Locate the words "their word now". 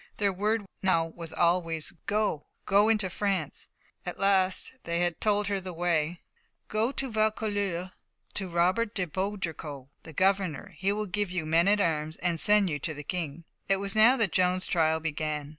0.17-1.05